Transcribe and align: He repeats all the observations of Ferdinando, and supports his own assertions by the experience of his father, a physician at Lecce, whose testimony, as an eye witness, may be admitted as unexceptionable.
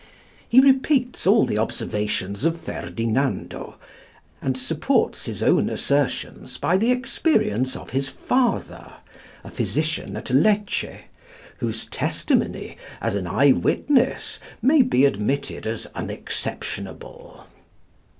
He 0.49 0.59
repeats 0.59 1.27
all 1.27 1.45
the 1.45 1.59
observations 1.59 2.43
of 2.43 2.59
Ferdinando, 2.59 3.75
and 4.41 4.57
supports 4.57 5.25
his 5.25 5.43
own 5.43 5.69
assertions 5.69 6.57
by 6.57 6.75
the 6.77 6.89
experience 6.89 7.75
of 7.75 7.91
his 7.91 8.09
father, 8.09 8.93
a 9.43 9.51
physician 9.51 10.15
at 10.17 10.31
Lecce, 10.31 11.01
whose 11.57 11.85
testimony, 11.85 12.77
as 12.99 13.13
an 13.15 13.27
eye 13.27 13.51
witness, 13.51 14.39
may 14.59 14.81
be 14.81 15.05
admitted 15.05 15.67
as 15.67 15.85
unexceptionable. 15.93 17.45